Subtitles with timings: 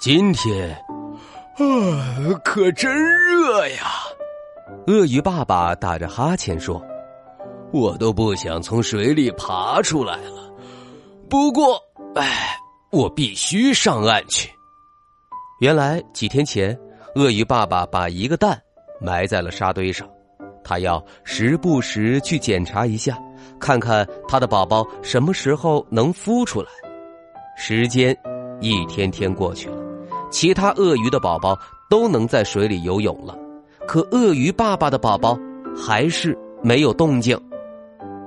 [0.00, 0.70] 今天
[1.58, 3.84] 啊，可真热呀！
[4.86, 6.82] 鳄鱼爸爸打着哈欠说
[7.70, 10.50] ：“我都不想从水里爬出来了。
[11.28, 11.78] 不过，
[12.14, 12.56] 哎，
[12.90, 14.50] 我必须上岸去。”
[15.60, 16.74] 原来几天前，
[17.16, 18.58] 鳄鱼爸爸把一个蛋
[19.02, 20.08] 埋在了沙堆上。
[20.64, 23.18] 他要时不时去检查一下，
[23.58, 26.68] 看看他的宝宝什么时候能孵出来。
[27.54, 28.16] 时间
[28.62, 29.76] 一天天过去了，
[30.30, 33.36] 其他鳄鱼的宝宝都能在水里游泳了，
[33.86, 35.38] 可鳄鱼爸爸的宝宝
[35.76, 37.38] 还是没有动静。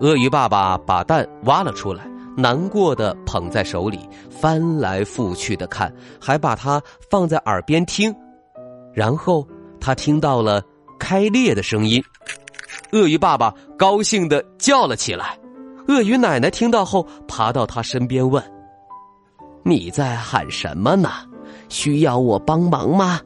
[0.00, 8.14] 鳄鱼爸爸把蛋挖了出来，难过的捧在手里，翻来覆去的看，还把它放在耳边听，
[8.94, 9.46] 然后
[9.80, 10.62] 他听到了。
[11.00, 12.02] 开裂的声音，
[12.90, 15.38] 鳄鱼爸爸高兴的叫了起来。
[15.86, 18.42] 鳄鱼奶奶听到后，爬到他身边问
[19.62, 21.08] ：“你在喊什么呢？
[21.68, 23.20] 需要我帮忙吗？”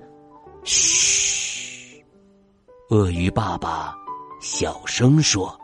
[0.64, 2.04] 嘘，
[2.90, 3.94] 鳄鱼爸爸
[4.40, 5.58] 小声说：“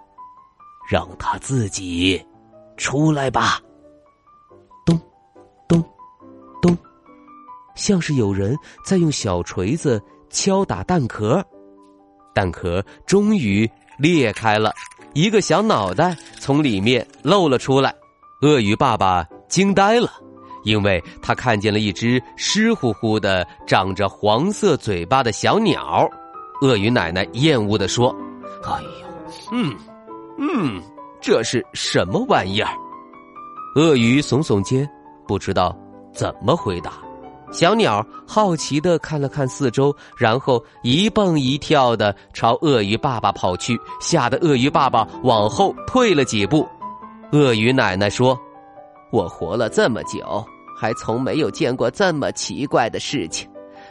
[0.90, 2.20] 让他自己
[2.76, 3.60] 出来吧。”
[4.84, 5.00] 咚，
[5.68, 5.84] 咚，
[6.60, 6.76] 咚，
[7.76, 11.44] 像是有人在用小锤子敲打蛋壳。
[12.34, 14.72] 蛋壳终于裂开了，
[15.12, 17.94] 一个小脑袋从里面露了出来。
[18.42, 20.10] 鳄鱼爸爸惊呆了，
[20.64, 26.08] 因为他看见了一只湿乎乎的、长着黄色嘴巴的小鸟。
[26.60, 28.14] 鳄鱼奶奶厌恶的说
[28.66, 28.88] ：“哎呦，
[29.52, 29.76] 嗯，
[30.38, 30.82] 嗯，
[31.20, 32.72] 这是什么玩意儿？”
[33.76, 34.88] 鳄鱼耸耸肩，
[35.26, 35.76] 不知道
[36.12, 36.94] 怎么回答。
[37.50, 46.68] 小鸟好奇的看了看四周，然后一蹦一跳的朝鳄鱼爸爸跑去，吓得鳄鱼爸爸往后退了几步。
[47.32, 48.38] 鳄鱼奶奶说
[49.10, 50.44] ：“我活了这么久，
[50.78, 53.48] 还从没有见过这么奇怪的事情。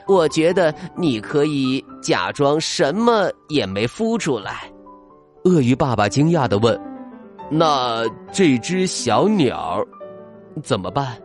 [0.08, 4.72] 我觉得你可以假装什么也没孵出来。”
[5.46, 6.80] 鳄鱼爸爸惊讶的问
[7.50, 9.84] ：“那这只小鸟
[10.64, 11.18] 怎么办？”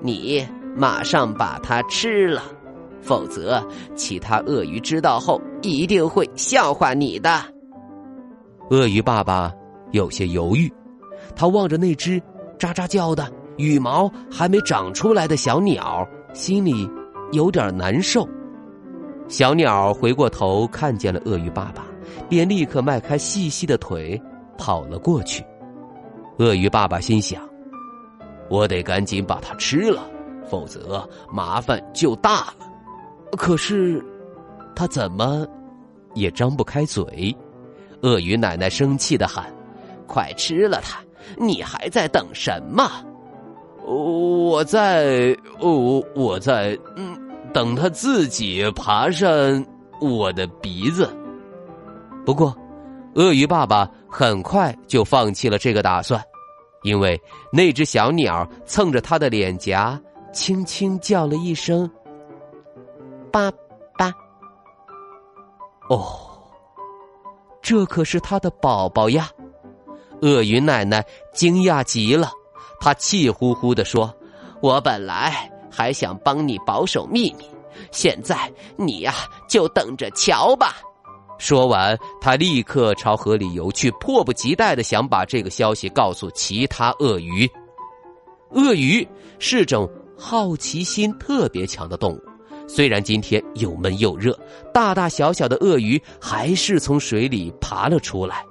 [0.00, 0.46] 你。
[0.78, 2.42] 马上把它吃了，
[3.00, 7.42] 否则其他鳄鱼知道后一定会笑话你的。
[8.68, 9.50] 鳄鱼爸爸
[9.92, 10.70] 有些犹豫，
[11.34, 12.22] 他望着那只
[12.58, 16.88] 喳喳叫的、羽毛还没长出来的小鸟，心里
[17.32, 18.28] 有点难受。
[19.28, 21.84] 小鸟回过头看见了鳄鱼爸爸，
[22.28, 24.20] 便立刻迈开细细的腿
[24.56, 25.44] 跑了过去。
[26.38, 27.42] 鳄鱼爸爸心想
[28.48, 30.10] ：“我得赶紧把它吃了。”
[30.48, 32.54] 否则麻烦就大了。
[33.32, 34.00] 可是，
[34.76, 35.44] 他怎么
[36.14, 37.36] 也张不开嘴。
[38.02, 39.52] 鳄鱼奶奶生气的喊
[40.06, 41.00] ：“快吃了它！
[41.36, 42.90] 你还在等什么？”
[43.86, 47.16] 我在，我我在，嗯，
[47.52, 49.64] 等它自己爬上
[50.00, 51.08] 我的鼻子。
[52.24, 52.56] 不过，
[53.14, 56.20] 鳄鱼爸爸很快就放弃了这个打算，
[56.82, 57.20] 因为
[57.52, 60.00] 那只小鸟蹭着他的脸颊。
[60.32, 61.90] 轻轻叫了一声
[63.32, 63.50] “爸
[63.96, 64.12] 爸”，
[65.88, 66.28] 哦，
[67.62, 69.30] 这可是他的宝宝呀！
[70.22, 72.30] 鳄鱼奶奶惊讶极了，
[72.80, 74.14] 她气呼呼的说
[74.62, 77.44] ：“我本来还想帮你保守秘密，
[77.90, 79.14] 现在你呀
[79.48, 80.76] 就等着瞧吧！”
[81.38, 87.46] 说完，他立刻朝河里游去，迫不及待的想把这个消息告诉其他鳄鱼。
[88.52, 89.06] 鳄鱼
[89.38, 89.88] 是种。
[90.18, 92.22] 好奇心特别强的动物，
[92.66, 94.34] 虽然今天又闷又热，
[94.72, 98.42] 大大小小的鳄鱼还是从水里爬了出来。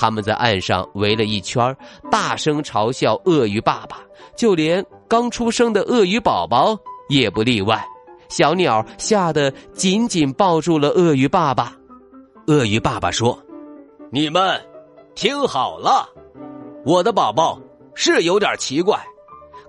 [0.00, 1.76] 他们在岸上围了一圈，
[2.10, 3.98] 大声嘲笑鳄鱼爸爸，
[4.34, 6.74] 就连刚出生的鳄鱼宝宝
[7.10, 7.86] 也不例外。
[8.30, 11.74] 小鸟吓得紧紧抱住了鳄鱼爸爸。
[12.46, 13.38] 鳄鱼爸爸说
[14.10, 14.58] ：“你们
[15.14, 16.08] 听好了，
[16.86, 17.60] 我的宝宝
[17.94, 18.98] 是有点奇怪。”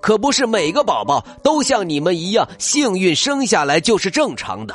[0.02, 4.74] 可不是每个宝宝都像你们一样幸运生下来就是正常的，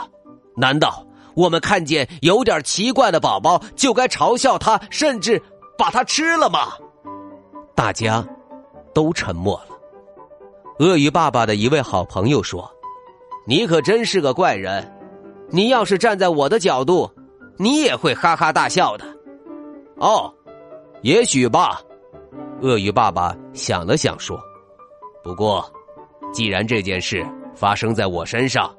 [0.54, 1.05] 难道
[1.36, 5.40] 我们看见有点奇怪的宝宝就该嘲笑他，甚至
[5.78, 6.72] 把他吃了吗？
[7.74, 8.26] 大家
[8.94, 9.76] 都沉默了。
[10.78, 12.70] 鳄鱼爸爸的一位好朋友说
[13.46, 14.90] ：“你可真是个怪人，
[15.50, 17.10] 你要是站在我的角度，
[17.58, 19.04] 你也会哈哈大笑的。”
[20.00, 20.32] 哦，
[21.02, 21.80] 也许吧。
[22.62, 24.38] 鳄鱼爸爸想了想说
[25.22, 25.70] ：“不过，
[26.32, 28.74] 既然这件事发生在我身上，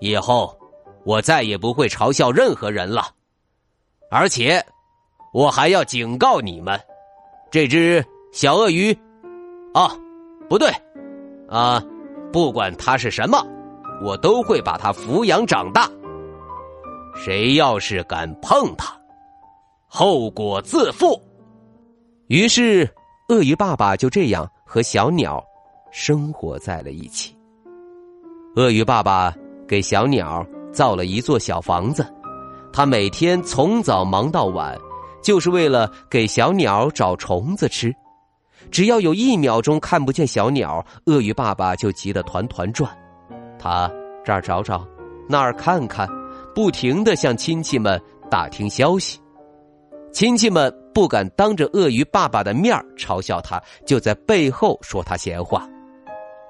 [0.00, 0.56] 以后
[1.10, 3.08] 我再也不会嘲笑任何人了。
[4.12, 4.64] 而且，
[5.32, 6.80] 我还要警告你们，
[7.50, 8.96] 这只小鳄鱼……
[9.74, 9.90] 啊，
[10.48, 10.70] 不对。”
[11.50, 11.82] 啊，
[12.32, 13.44] 不管它是什么，
[14.04, 15.90] 我都会把它抚养长大。
[17.12, 18.96] 谁要是敢碰它，
[19.88, 21.20] 后果自负。
[22.28, 22.88] 于是，
[23.30, 25.44] 鳄鱼爸爸就这样和小鸟
[25.90, 27.36] 生活在了一起。
[28.54, 29.34] 鳄鱼爸爸
[29.66, 32.06] 给小鸟造了一座小房子，
[32.72, 34.76] 他每天从早忙到晚，
[35.22, 37.94] 就是为了给小鸟找虫子吃。
[38.70, 42.90] 只要有一秒钟看不见小鸟，鳄鱼爸爸就急得团团转。
[43.58, 43.90] 他
[44.24, 44.86] 这儿找找，
[45.28, 46.08] 那儿看看，
[46.54, 48.00] 不停的向亲戚们
[48.30, 49.18] 打听消息。
[50.12, 55.66] 亲戚们不敢当着鳄鱼爸爸的面嘲笑他，就在背后说他闲话。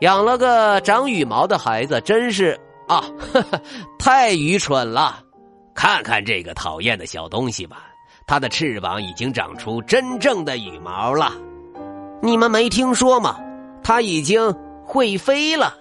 [0.00, 2.58] 养了个长羽毛的孩子，真是
[2.90, 3.04] 啊，
[4.00, 5.22] 太愚蠢了！
[5.76, 7.84] 看看这个讨厌的小东西吧，
[8.26, 11.32] 它的翅膀已经长出真正的羽毛了。
[12.20, 13.38] 你们没听说吗？
[13.84, 14.52] 它已经
[14.84, 15.72] 会飞了，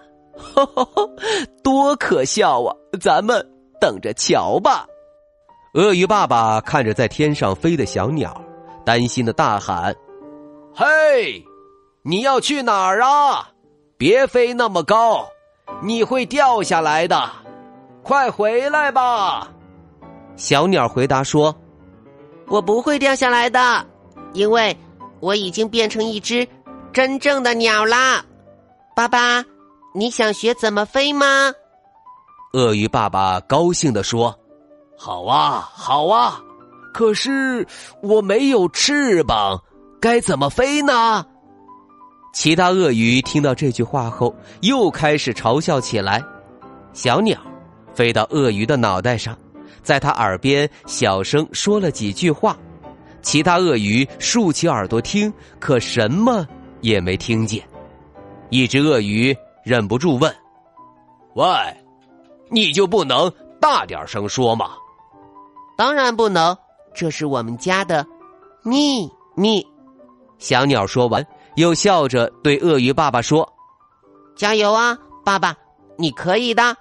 [1.63, 2.75] 多可笑啊！
[3.01, 3.43] 咱们
[3.81, 4.85] 等着瞧吧。
[5.73, 8.39] 鳄鱼爸爸看着在天上飞的小鸟，
[8.85, 9.95] 担心的大喊
[10.73, 11.43] ：“嘿，
[12.03, 13.49] 你要去哪儿啊？
[13.97, 15.27] 别飞那么高，
[15.81, 17.29] 你会掉下来的！
[18.03, 19.49] 快回来吧！”
[20.35, 21.55] 小鸟回答说
[22.47, 23.85] ：“我不会掉下来的，
[24.33, 24.75] 因为……”
[25.21, 26.47] 我已经变成一只
[26.93, 28.23] 真正的鸟啦，
[28.95, 29.43] 爸爸，
[29.93, 31.51] 你想学怎么飞吗？
[32.53, 34.33] 鳄鱼爸爸高兴的说
[34.97, 36.39] ：“好啊，好啊！
[36.93, 37.67] 可是
[38.01, 39.61] 我没有翅膀，
[39.99, 41.25] 该怎么飞呢？”
[42.39, 46.23] 其他鳄鱼听到这句话后，又开始嘲笑起来。
[46.93, 47.37] 小鸟
[47.93, 49.37] 飞到鳄鱼的脑袋上，
[49.83, 52.57] 在他耳边小声说了几句话。
[53.21, 56.47] 其他鳄鱼竖起耳朵听，可什么
[56.79, 57.61] 也没听见。
[58.49, 60.33] 一只鳄鱼忍不住问
[61.35, 61.45] ：“喂，
[62.49, 64.69] 你就不能大点声说吗
[65.75, 66.57] ？”“当然不能，
[66.93, 68.07] 这是我们家的
[68.63, 69.61] 秘密。”
[70.39, 71.21] 小鸟说完，
[71.59, 73.47] 又笑着对鳄鱼爸爸说
[74.33, 75.53] ：“加油啊，爸爸，
[75.97, 76.75] 你可以的。”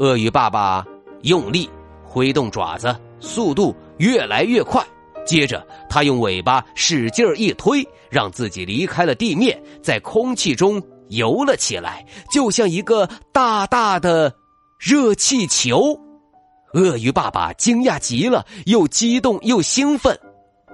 [0.00, 0.84] 鳄鱼爸爸
[1.22, 1.70] 用力
[2.02, 4.84] 挥动爪子，速度越来越快。
[5.24, 14.34] 接着，他用尾巴使劲一推，让自己离开了地面，在空气中游了起来，就像一个大大的
[14.80, 15.96] 热气球。
[16.72, 20.18] 鳄鱼爸爸惊讶极了，又激动又兴奋。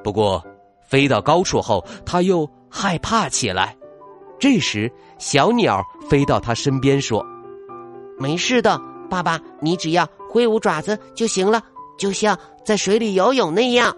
[0.03, 0.43] 不过，
[0.89, 3.77] 飞到高处后，他又害怕起来。
[4.39, 7.23] 这时，小鸟飞到他身边说
[8.19, 8.81] ：“没事的，
[9.11, 11.63] 爸爸，你只要挥舞爪子就行了，
[11.99, 13.95] 就像在水里游泳那样。”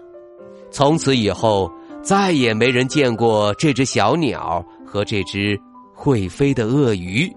[0.69, 5.57] 从此以后，再也没人见过这只小鸟和这只
[5.93, 7.31] 会飞的鳄鱼。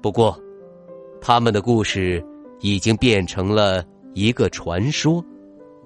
[0.00, 0.38] 不过，
[1.20, 2.24] 他们的故事
[2.60, 3.84] 已经变成了
[4.14, 5.22] 一个传说，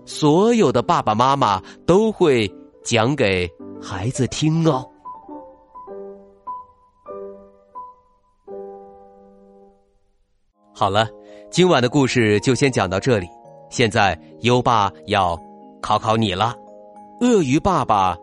[0.04, 2.48] 所有的爸爸妈妈都会
[2.84, 3.50] 讲给
[3.82, 4.86] 孩子听哦。
[10.74, 11.08] 好了，
[11.50, 13.28] 今晚的故事就先讲到这里。
[13.70, 15.38] 现在，优爸要。
[15.82, 16.54] 考考你了，
[17.22, 18.14] 鳄鱼爸爸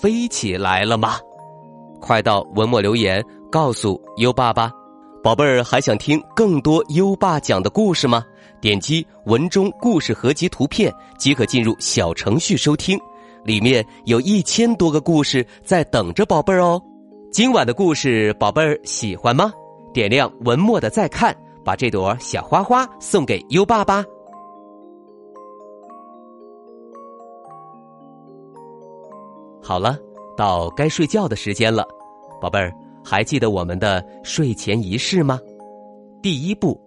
[0.00, 1.16] 飞起来了吗？
[2.00, 4.72] 快到文末留言告诉优爸爸，
[5.22, 8.24] 宝贝儿还想听更多优爸讲的故事吗？
[8.58, 12.98] 点击文中故事合集图片即可进入小程序收听，
[13.44, 16.80] 里面有一千多个故事在等着宝贝儿哦。
[17.30, 19.52] 今晚的故事宝贝儿喜欢吗？
[19.92, 24.04] 点亮文末的再看，把这朵小花花送给优爸爸。
[29.62, 29.96] 好了，
[30.36, 31.86] 到该睡觉的时间了，
[32.40, 32.72] 宝贝儿，
[33.04, 35.38] 还记得我们的睡前仪式吗？
[36.22, 36.80] 第一步，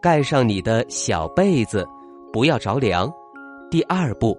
[0.00, 1.86] 盖上你的小被子，
[2.32, 3.12] 不要着凉。
[3.70, 4.38] 第二步，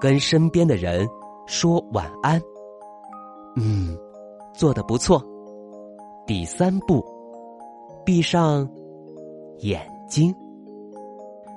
[0.00, 1.06] 跟身边的人
[1.46, 2.40] 说晚安。
[3.56, 3.96] 嗯，
[4.54, 5.22] 做的不错。
[6.26, 7.04] 第三步，
[8.04, 8.68] 闭上
[9.58, 10.34] 眼睛，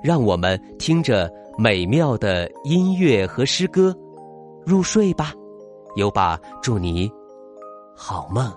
[0.02, 3.96] 让我们听着美妙的音乐和诗歌
[4.66, 5.32] 入睡吧。
[5.96, 7.08] 优爸，祝你
[7.94, 8.52] 好梦，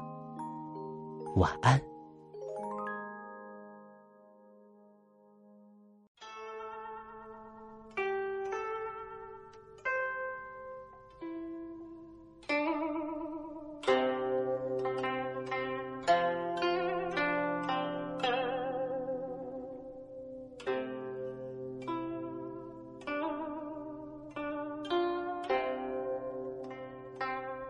[1.35, 1.79] 晚安。《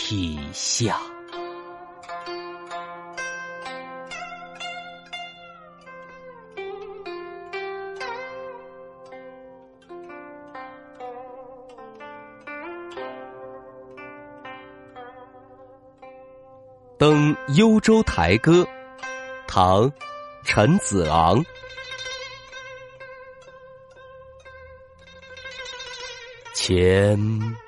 [0.00, 0.96] 涕下。
[16.96, 18.62] 《登幽州台歌》
[19.48, 19.90] 唐·
[20.44, 21.44] 陈子昂。
[26.54, 27.67] 前。